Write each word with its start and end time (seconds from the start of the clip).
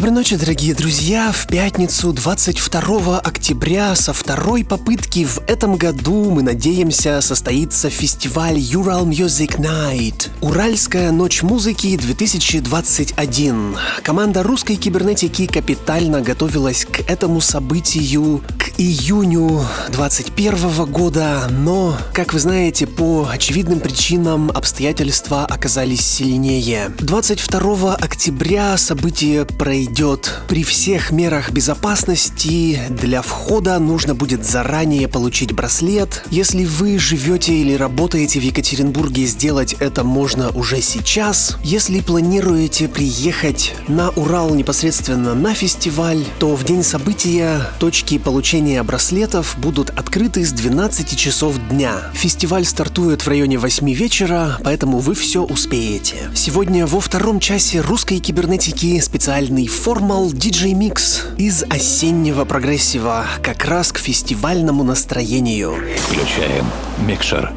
Доброй 0.00 0.14
ночи, 0.14 0.36
дорогие 0.36 0.74
друзья! 0.74 1.30
В 1.30 1.46
пятницу 1.46 2.10
22 2.14 3.20
октября 3.20 3.94
со 3.94 4.14
второй 4.14 4.64
попытки 4.64 5.26
в 5.26 5.42
этом 5.46 5.76
году 5.76 6.30
мы 6.30 6.42
надеемся 6.42 7.20
состоится 7.20 7.90
фестиваль 7.90 8.56
Ural 8.56 9.04
Music 9.04 9.58
Night. 9.58 10.30
Уральская 10.40 11.12
ночь 11.12 11.42
музыки 11.42 11.98
2021. 11.98 13.76
Команда 14.02 14.42
русской 14.42 14.76
кибернетики 14.76 15.46
капитально 15.46 16.22
готовилась 16.22 16.86
к 16.86 17.00
этому 17.00 17.42
событию 17.42 18.40
июню 18.80 19.60
2021 19.88 20.90
года, 20.90 21.48
но, 21.50 21.98
как 22.14 22.32
вы 22.32 22.40
знаете, 22.40 22.86
по 22.86 23.28
очевидным 23.30 23.78
причинам 23.78 24.50
обстоятельства 24.50 25.44
оказались 25.44 26.00
сильнее. 26.00 26.90
22 26.98 27.94
октября 27.96 28.78
событие 28.78 29.44
идет. 29.44 30.40
При 30.48 30.64
всех 30.64 31.10
мерах 31.10 31.50
безопасности 31.50 32.80
для 32.88 33.20
входа 33.20 33.78
нужно 33.78 34.14
будет 34.14 34.46
заранее 34.46 35.08
получить 35.08 35.52
браслет. 35.52 36.24
Если 36.30 36.64
вы 36.64 36.98
живете 36.98 37.52
или 37.52 37.74
работаете 37.74 38.40
в 38.40 38.42
Екатеринбурге, 38.42 39.26
сделать 39.26 39.74
это 39.74 40.04
можно 40.04 40.48
уже 40.52 40.80
сейчас. 40.80 41.58
Если 41.62 42.00
планируете 42.00 42.88
приехать 42.88 43.74
на 43.88 44.08
Урал 44.10 44.54
непосредственно 44.54 45.34
на 45.34 45.52
фестиваль, 45.52 46.24
то 46.38 46.56
в 46.56 46.64
день 46.64 46.82
события 46.82 47.60
точки 47.78 48.16
получения 48.16 48.69
браслетов 48.82 49.56
будут 49.58 49.90
открыты 49.90 50.44
с 50.44 50.52
12 50.52 51.16
часов 51.16 51.56
дня. 51.68 51.96
Фестиваль 52.14 52.64
стартует 52.64 53.22
в 53.22 53.28
районе 53.28 53.58
8 53.58 53.90
вечера, 53.92 54.58
поэтому 54.62 54.98
вы 54.98 55.14
все 55.14 55.42
успеете. 55.42 56.16
Сегодня 56.34 56.86
во 56.86 57.00
втором 57.00 57.40
часе 57.40 57.80
русской 57.80 58.18
кибернетики 58.18 59.00
специальный 59.00 59.66
Formal 59.66 60.30
DJ 60.32 60.72
Mix 60.72 61.36
из 61.36 61.64
осеннего 61.64 62.44
прогрессива 62.44 63.26
как 63.42 63.64
раз 63.64 63.92
к 63.92 63.98
фестивальному 63.98 64.84
настроению. 64.84 65.74
Включаем 66.06 66.66
микшер. 67.06 67.52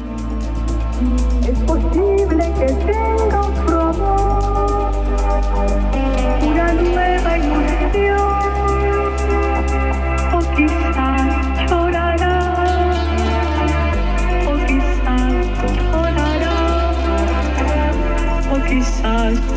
quizás 0.94 1.33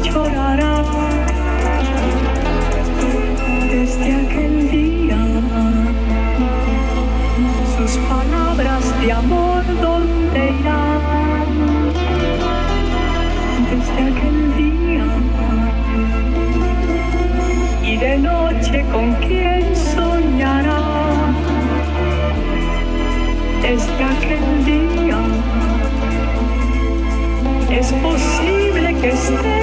llorará 0.04 0.84
desde 3.70 4.16
aquel 4.16 4.72
día. 4.72 5.18
Sus 7.78 7.98
palabras 8.10 8.84
de 9.02 9.12
amor, 9.12 9.64
¿dónde 9.82 10.54
irán? 10.60 11.92
Desde 13.70 14.00
aquel 14.10 14.40
día. 14.58 15.08
Y 17.84 17.98
de 17.98 18.18
noche 18.18 18.86
con 18.92 19.14
quién 19.16 19.76
soñará. 19.76 20.82
Desde 23.62 24.04
aquel 24.04 24.66
día. 24.66 25.20
Es 27.70 27.92
posible 27.94 28.96
que 29.02 29.10
esté 29.10 29.57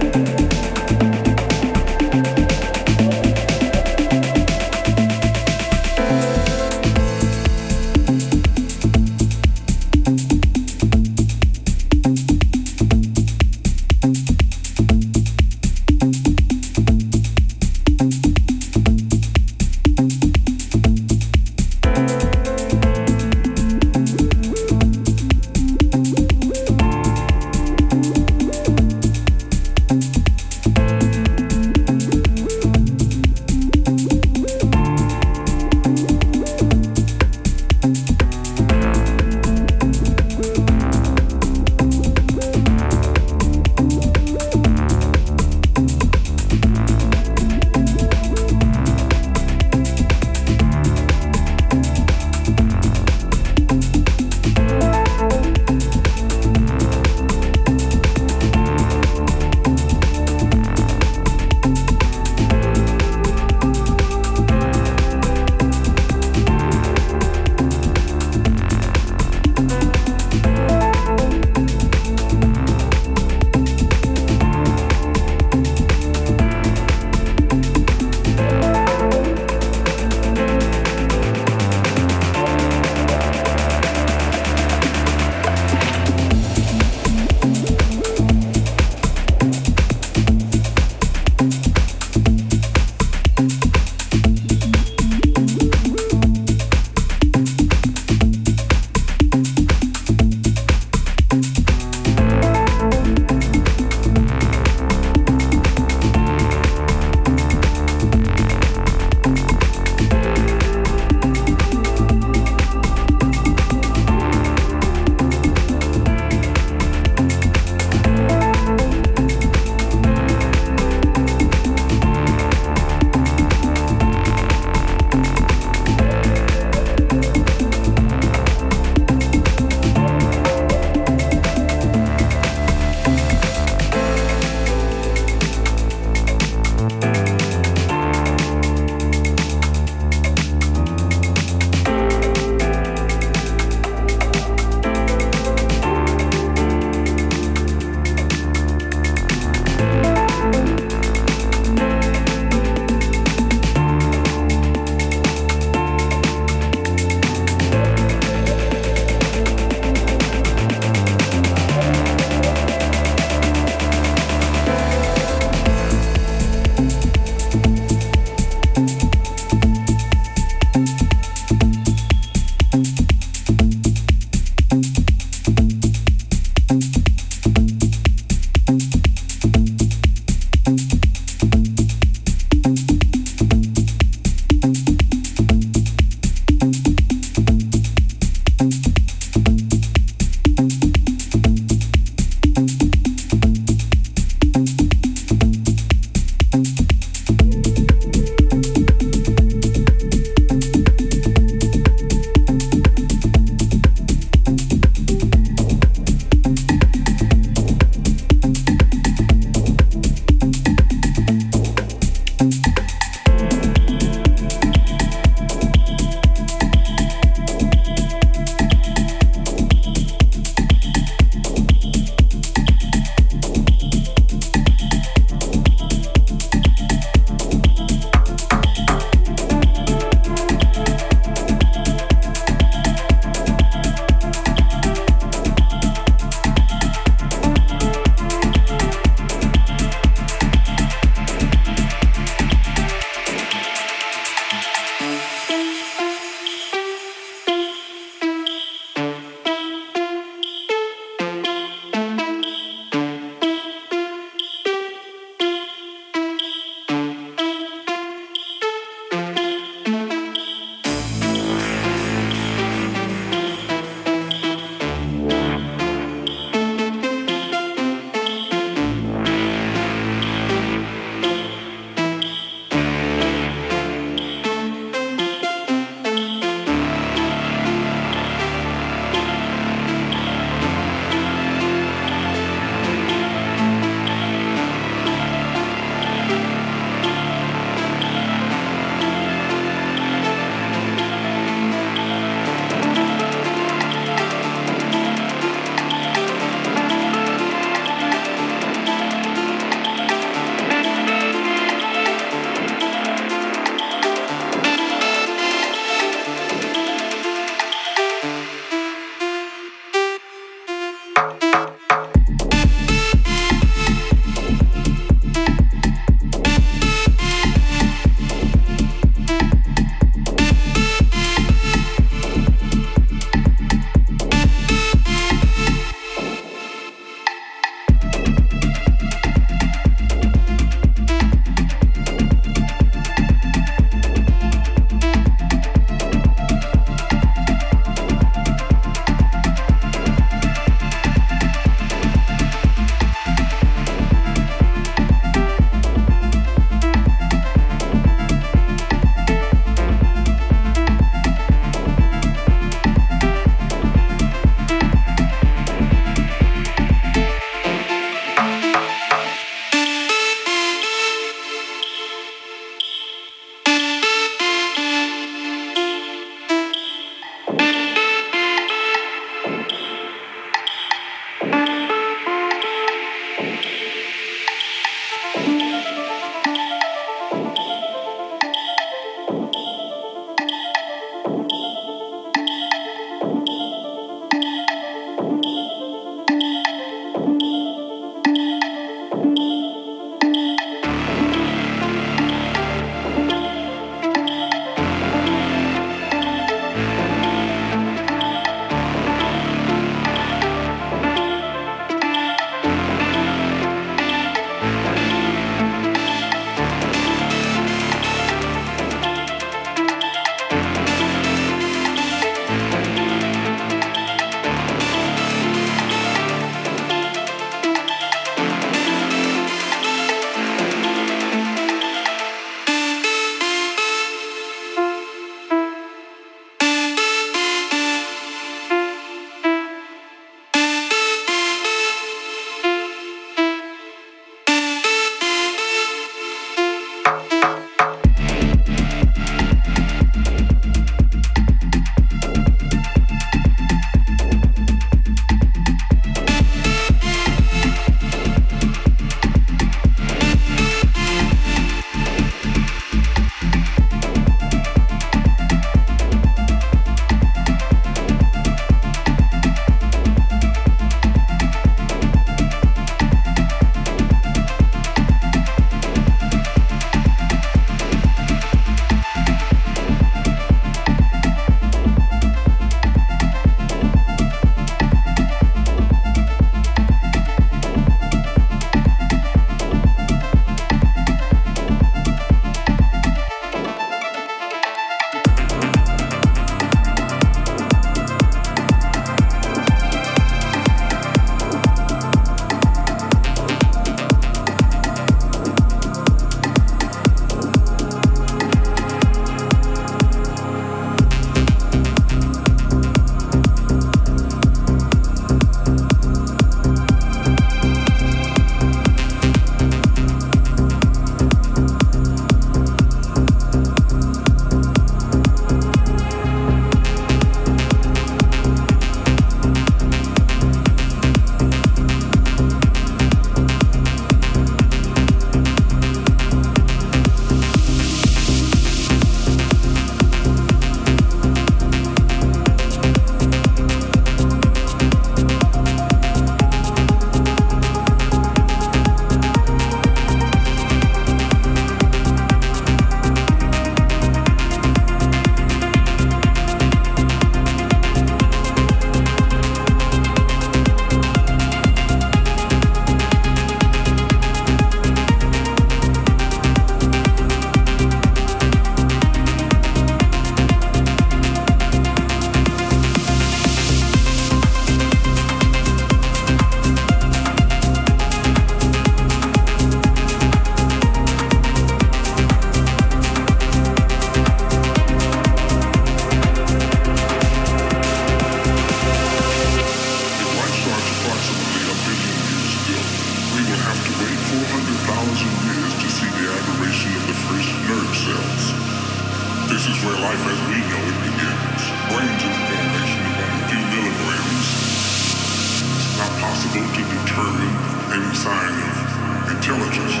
sign 598.21 598.53
of 598.53 599.31
intelligence. 599.31 600.00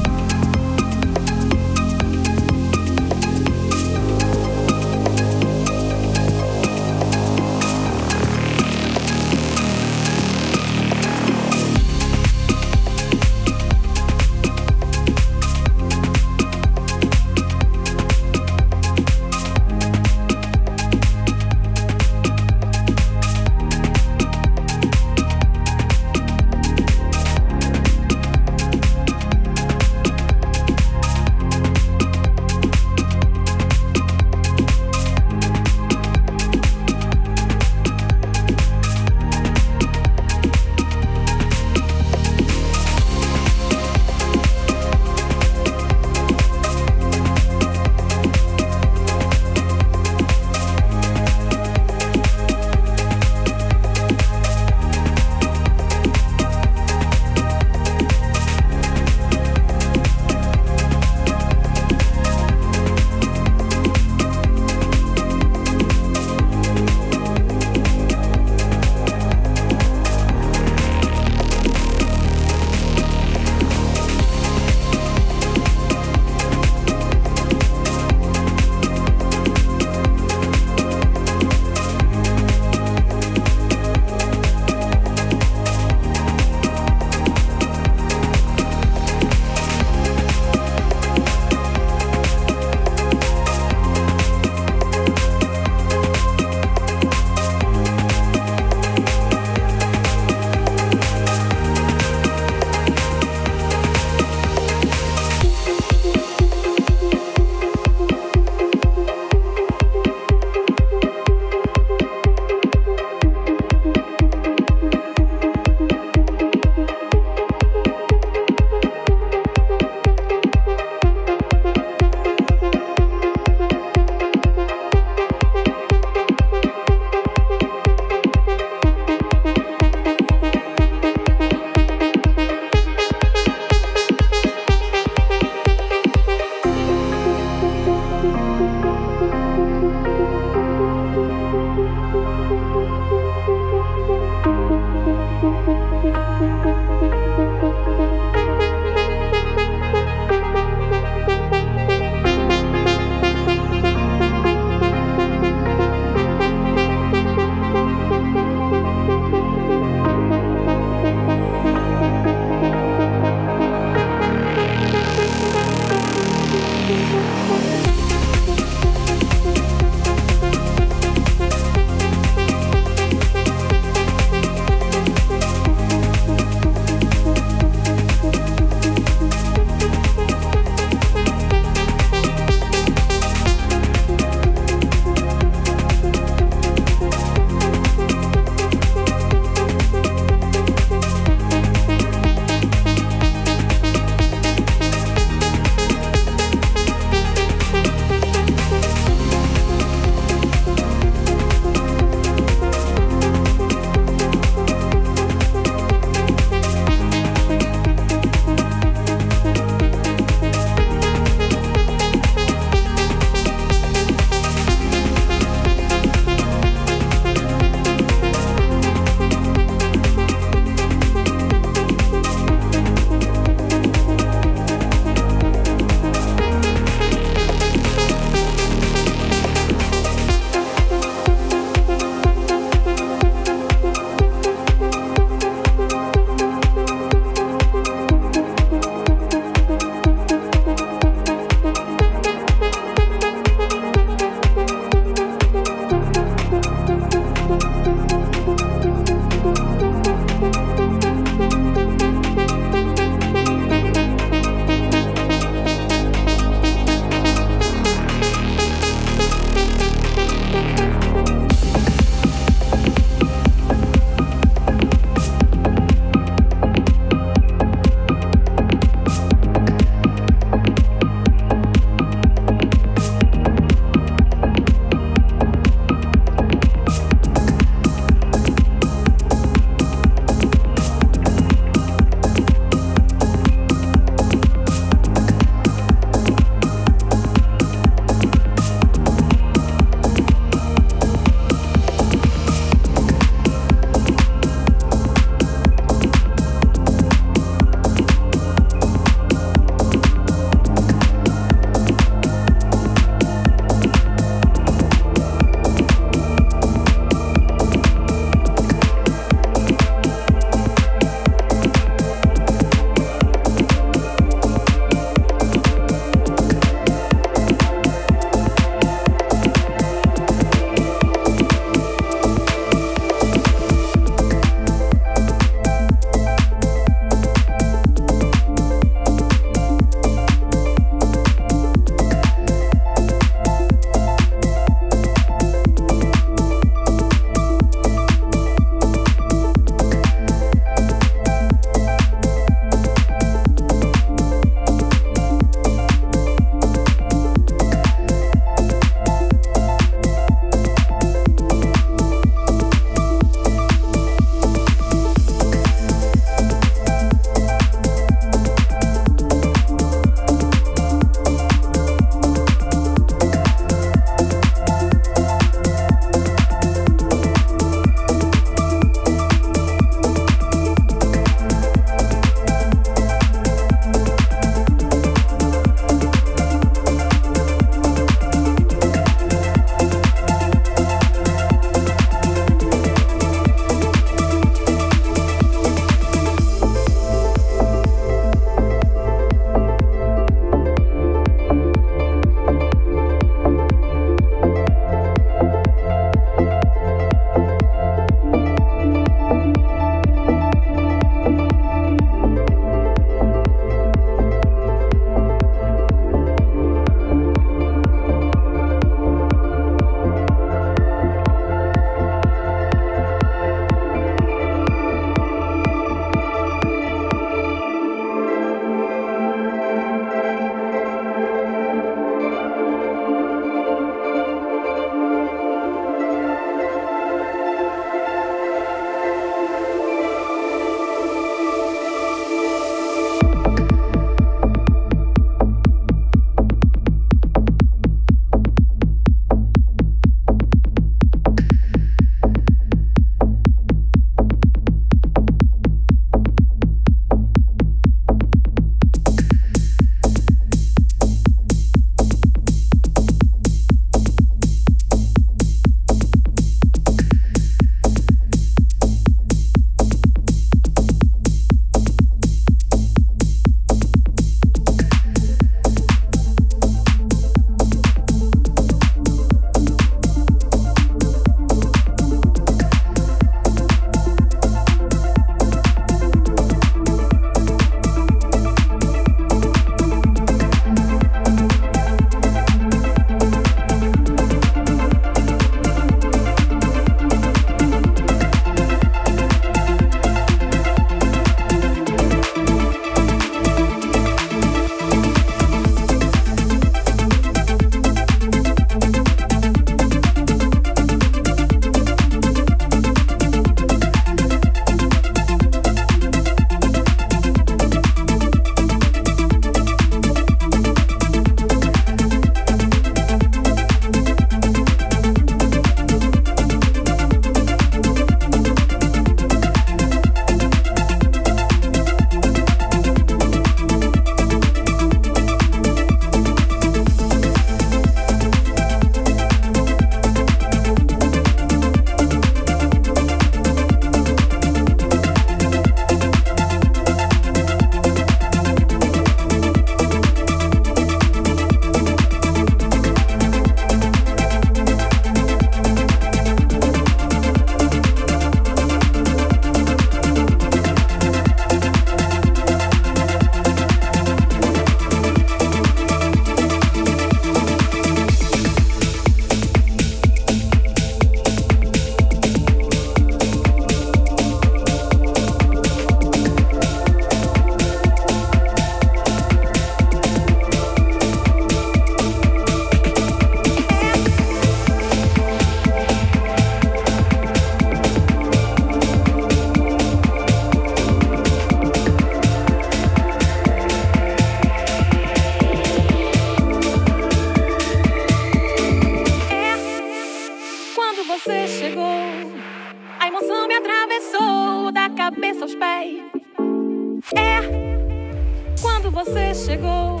você 598.96 599.34
chegou, 599.34 600.00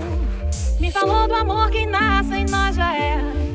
me 0.80 0.90
falou 0.90 1.28
do 1.28 1.34
amor 1.34 1.70
que 1.70 1.84
nasce 1.84 2.34
em 2.34 2.46
nós 2.46 2.74
já 2.74 2.96
é. 2.96 3.45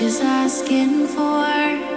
She's 0.00 0.18
asking 0.22 1.06
for. 1.08 1.89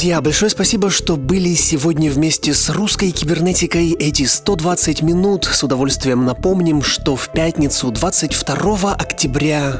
Друзья, 0.00 0.22
большое 0.22 0.50
спасибо, 0.50 0.88
что 0.88 1.18
были 1.18 1.54
сегодня 1.54 2.10
вместе 2.10 2.54
с 2.54 2.70
русской 2.70 3.10
кибернетикой 3.10 3.90
эти 3.90 4.24
120 4.24 5.02
минут. 5.02 5.44
С 5.44 5.62
удовольствием 5.62 6.24
напомним, 6.24 6.82
что 6.82 7.16
в 7.16 7.30
пятницу 7.30 7.90
22 7.90 8.94
октября 8.94 9.09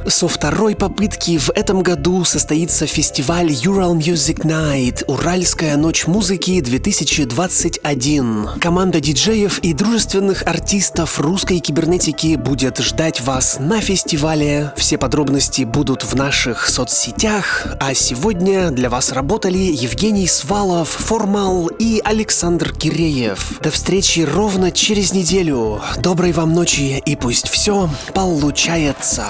со 0.07 0.28
второй 0.28 0.76
попытки 0.76 1.38
в 1.38 1.49
этом 1.51 1.82
году 1.82 2.24
состоится 2.24 2.86
фестиваль 2.86 3.49
Ural 3.51 3.97
Music 3.97 4.43
Night 4.45 5.03
Уральская 5.07 5.78
ночь 5.78 6.07
музыки 6.07 6.61
2021. 6.61 8.49
Команда 8.61 9.01
диджеев 9.01 9.61
и 9.61 9.72
дружественных 9.72 10.43
артистов 10.47 11.18
русской 11.18 11.59
кибернетики 11.61 12.36
будет 12.36 12.80
ждать 12.80 13.22
вас 13.22 13.57
на 13.59 13.80
фестивале. 13.80 14.74
Все 14.76 14.99
подробности 14.99 15.62
будут 15.62 16.03
в 16.05 16.14
наших 16.14 16.68
соцсетях, 16.68 17.66
а 17.80 17.95
сегодня 17.95 18.70
для 18.70 18.91
вас 18.91 19.11
работали 19.11 19.57
Евгений 19.57 20.26
Свалов, 20.26 20.91
Формал 20.91 21.68
и 21.68 22.03
Александр 22.05 22.74
Киреев. 22.74 23.59
До 23.62 23.70
встречи 23.70 24.20
ровно 24.20 24.70
через 24.70 25.14
неделю. 25.14 25.80
Доброй 25.97 26.32
вам 26.32 26.53
ночи 26.53 27.03
и 27.07 27.16
пусть 27.16 27.49
все 27.49 27.88
получается. 28.12 29.30